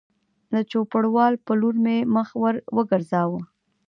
[0.53, 3.41] د چوپړوال په لور مې مخ ور وګرځاوه